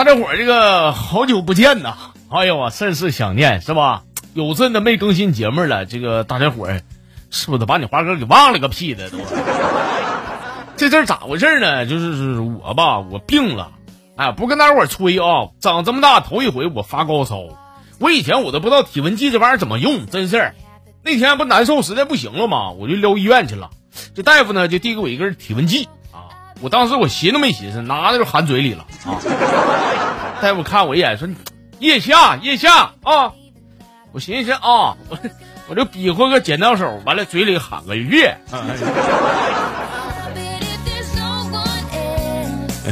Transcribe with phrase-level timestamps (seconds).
[0.00, 1.94] 大家伙儿这个好久不见呐！
[2.30, 4.04] 哎呦啊，甚是想念，是吧？
[4.32, 6.80] 有阵子没更新节目了，这个大家伙儿
[7.28, 9.18] 是不是把你花哥给忘了个屁的都？
[10.78, 11.84] 这阵咋回事呢？
[11.84, 13.72] 就是我吧，我病了，
[14.16, 17.42] 哎，不跟大伙儿吹啊，长这么大头一回我发高烧，
[17.98, 20.54] 我以前我都不知道体温计这玩意儿怎么用，真事儿。
[21.04, 22.70] 那天不难受实在不行了吗？
[22.70, 23.68] 我就撩医院去了，
[24.14, 25.90] 这大夫呢就递给我一根体温计。
[26.60, 29.16] 我当时我寻都没寻思，拿着就含嘴里了啊！
[30.42, 31.28] 大夫看我一眼说
[31.80, 33.32] ：“腋下，腋下啊！”
[34.12, 35.18] 我寻思啊， 我
[35.68, 38.36] 我就比划个剪刀手，完了嘴里喊个月。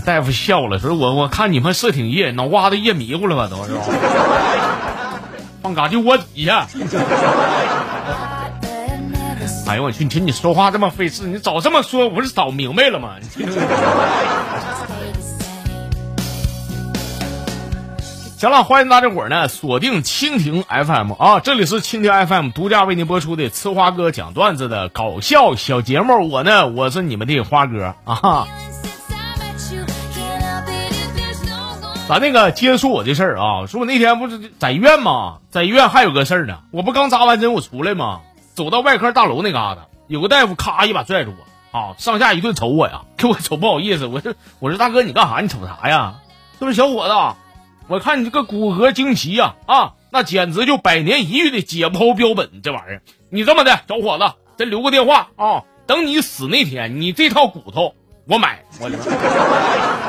[0.04, 3.48] 大夫笑了，说：“我我看你们是挺热，脑瓜子热迷糊了吧？
[3.50, 3.74] 都是
[5.60, 6.66] 放嘎就窝底下。”
[9.68, 10.02] 哎呦我去！
[10.02, 13.16] 你听你说话这么费事，你早这么说，我不是早明白了吗？
[18.38, 26.30] 行了，欢迎大家伙儿呢锁定蜻蜓 FM 啊，这里是蜻蜓 FM 独家为您播出的吃花哥讲段子的搞笑小节目。
[26.30, 28.48] 我呢，我是你们的花哥啊。
[32.08, 35.40] 咱那个接着说我的事儿啊，说我那天不是在医院吗？
[35.50, 38.20] 在医院还有个事儿呢，我不刚扎完针我出来吗？
[38.58, 44.06] 走到外科大楼那嘎达，有个大夫咔一把拽住我啊，上下一顿瞅我呀， 给我瞅不好意思。
[44.06, 45.40] 我说我说大哥你干啥？
[45.40, 46.16] 你瞅啥呀？
[46.58, 47.36] 他说小伙子，
[47.86, 52.60] 我看你这个骨骼惊奇呀啊，那简直就百年一遇的解剖标本。
[52.60, 54.24] 这玩意儿，你这么的，小伙子，
[54.56, 57.94] 咱留个电话啊，等你死那天，你这套骨头
[58.26, 58.64] 我买。
[58.80, 60.07] 我。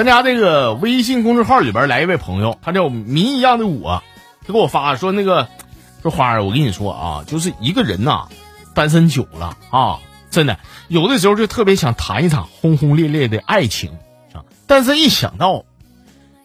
[0.00, 4.02] 咱家这个微信公众号里边来一位朋友，他叫谜一样的我，
[4.46, 5.46] 他给我发说那个
[6.00, 8.28] 说花儿，我跟你说啊，就是一个人呐，
[8.72, 9.98] 单身久了啊，
[10.30, 10.58] 真的
[10.88, 13.90] 有的时候就特别想谈一场轰轰烈烈的爱情
[14.32, 15.66] 啊，但是一想到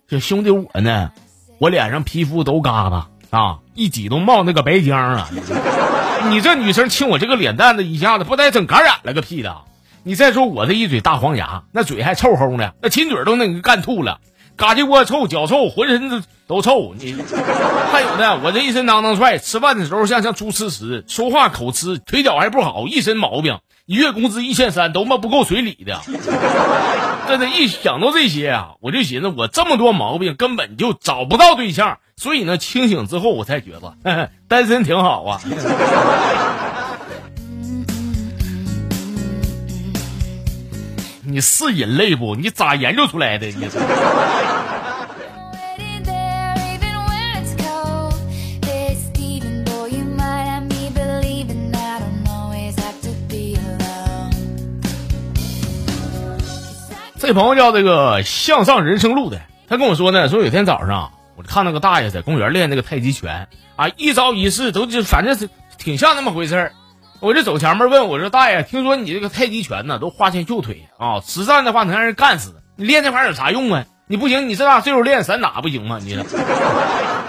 [0.09, 1.12] 这兄弟我呢，
[1.58, 5.29] 我脸上皮肤都疙瘩啊，一挤都冒那个白浆啊，
[6.29, 9.56] 你这女生亲我这个脸蛋子，一下子不得整感染了个屁的。
[10.07, 14.19] 你再说我这一嘴大黄牙，那嘴还臭齁呢，那亲嘴都能干吐了，
[14.55, 16.93] 嘎叽窝臭，脚臭，浑身都都臭。
[16.99, 17.16] 你
[17.91, 23.57] 还有呢，我这一身当当帅，吃饭的时候像像猪吃屎，说话口吃，腿脚还不好，一身毛病，
[23.88, 25.99] 一月工资一千三都妈不够水理的。
[27.27, 33.72] 真的，一想到这些啊，我就寻思我这么多毛病根本就找不到对象，所以呢，清醒之后我才觉
[34.03, 35.41] 得单身挺好啊。
[41.35, 42.34] 你是人类不？
[42.34, 43.47] 你咋研究出来的？
[43.47, 43.68] 你
[57.19, 66.72] 这朋友叫这个向上人生路的，他跟我说呢，说有天早上我看那个大爷在公园练那个太极拳啊，一招一式都就反正是挺像那么回事儿。
[67.22, 72.62] 我就走前面问我说：“大爷，听说你这个太极拳呢，都花拳绣腿啊，实战的话能让人干死。
[72.76, 73.86] 你练这玩意儿有啥用啊？
[74.08, 76.00] 你不行，你这大岁数练散打不行吗？
[76.02, 76.18] 你。”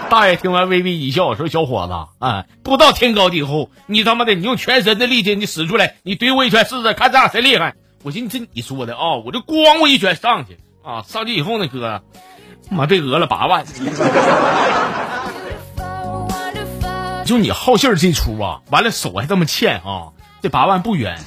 [0.09, 12.03] 大爷听完微微一笑说：“小伙子啊，不知道天高地厚，你他妈的，你用全身的力气你使出来，你怼我一拳试试，看咱俩谁厉害。”我寻思这你说的啊，我就咣我一拳上去啊，上去以后呢，哥，
[12.69, 13.65] 妈被讹了八万。
[17.27, 20.09] 就你好信儿这出啊，完了手还这么欠啊，
[20.41, 21.19] 这八万不冤。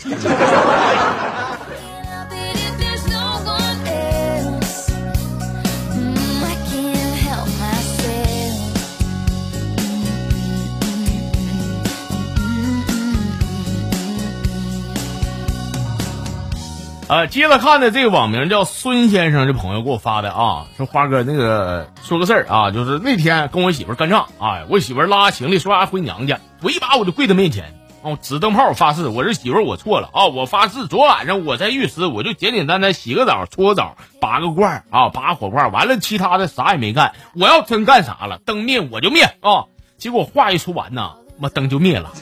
[17.11, 39.65] 啊，接着看的这个网名叫孙先生这朋友给我发的啊，说花哥那个说个事儿啊，就是那天跟我媳妇干仗，哎，我媳妇拉行李说完回娘家，我一把我就跪在面前，哦，指灯泡发誓，我说媳妇我错了啊，我发誓昨晚上我在浴室我就简简单单洗个澡搓个澡拔个罐啊拔火罐，完了其他的啥也没干，我要真干啥了灯灭我就灭啊，
[39.99, 42.13] 结果话一说完呐，妈灯就灭了，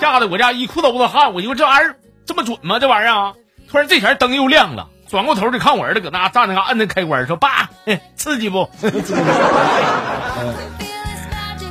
[0.00, 1.94] 吓得我家一裤兜子汗，我说这玩意儿。
[2.28, 2.78] 这么准吗？
[2.78, 3.32] 这玩意儿啊！
[3.70, 7.70] 突然这前灯又亮了，转过头就看我儿子搁那站那嘎摁那开关，说：“爸，
[8.16, 8.68] 刺激不？”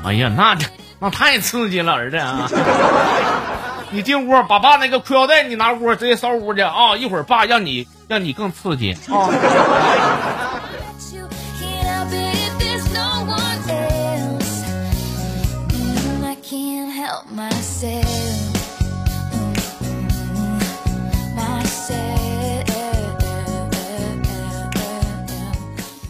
[0.04, 0.57] 哎呀，那
[1.00, 2.50] 那太刺激了，儿子啊！
[3.92, 6.98] 你进屋把爸那个裤腰带你拿屋直接烧屋去啊！
[6.98, 9.30] 一会儿爸让你让你更刺激啊！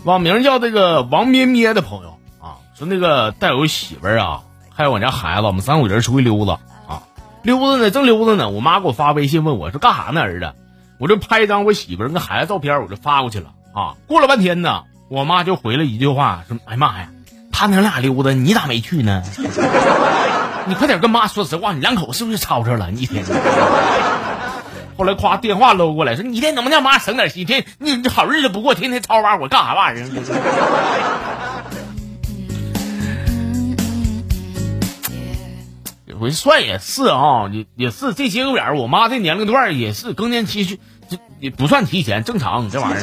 [0.07, 4.43] 网名叫这个王咩咩的朋友啊，说那个带我媳妇儿啊，
[4.73, 6.53] 还有我家孩子，我们三五人出去溜达
[6.87, 7.03] 啊，
[7.43, 10.53] 溜达呢，正溜达呢，我妈给我发微信问我说干啥呢，儿子？
[10.97, 13.95] 我就拍一张我媳妇儿跟孩子照片，我就发过去了啊。
[14.07, 17.09] 过了半天呢，我妈就回了一句话说：“哎妈呀，
[17.51, 19.23] 他娘俩溜达，你咋没去呢？
[20.67, 22.91] 你快点跟妈说实话，你两口是不是吵吵了？
[22.91, 23.25] 你一天。”
[24.97, 27.45] 后来夸电话搂过来，说：“你一天能不能让妈省点心？
[27.45, 30.07] 天你好日子不过，天天吵把火干啥玩意儿？”
[36.19, 40.75] 我算也是啊，也也是这些个点我妈这年龄段也是更年期，就
[41.39, 42.97] 也不算提前，正常这玩意儿。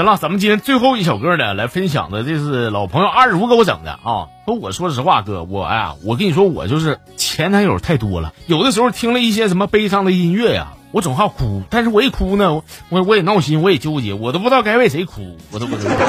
[0.00, 4.28] 行了，咱们今天最后一首歌呢，来分享的这是老朋友二五给我整的啊。
[4.46, 15.90] 说我说实话，哥，我呀，我跟你说，我就是前男友太多了，有的时候听了一些什么悲伤的音乐呀，我总好哭，但是我一哭呢，我我也闹心，我也纠结，我都不知道该为谁哭，我都不知道。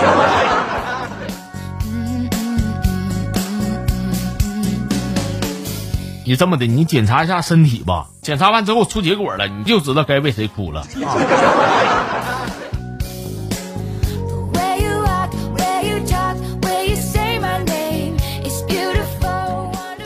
[6.23, 10.87] 你这么的，你检查一下身体吧，检查完之后出结果了，你就知道该为谁哭了。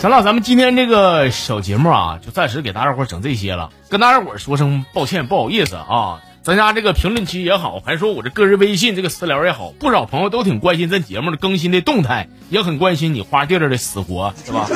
[0.06, 3.72] 行了，咱们今天这个小节目啊，就暂时给大家伙整这些了。
[3.90, 6.22] 跟大家伙说声抱歉，不好意思啊。
[6.44, 14.68] 咱家这个评论区也好，还说我这个人微信这个私聊也好，不少朋友都挺关心咱节目的更新的动态，也很关心你花弟儿的死活，是吧？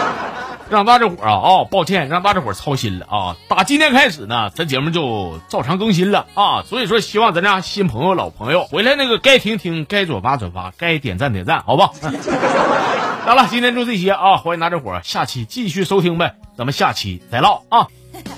[0.70, 3.36] 让大家伙啊啊，抱歉，让大家伙操心了啊！
[3.48, 6.62] 打今天开始呢，咱节目就照常更新了啊！
[6.66, 11.90] 所以说，希望咱家新朋友、老朋友回来那个该听听，该转发转发，该点赞点赞，好吧？
[13.26, 14.36] 好了，今天就这些啊！
[14.36, 17.88] 欢迎大家伙下期继续收听呗，咱们下期再唠啊！